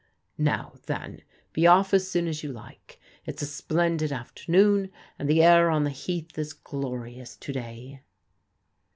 Now, 0.39 0.73
then, 0.87 1.21
be 1.53 1.67
off 1.67 1.93
as 1.93 2.09
soon 2.09 2.27
as 2.27 2.41
you 2.41 2.51
like. 2.51 2.99
It's 3.27 3.43
a 3.43 3.45
splendid 3.45 4.11
afternoon, 4.11 4.89
and 5.19 5.29
the 5.29 5.43
air 5.43 5.69
on 5.69 5.83
the 5.83 5.91
Heath 5.91 6.35
is 6.39 6.53
glorious 6.53 7.37
to 7.37 7.53
day." 7.53 8.01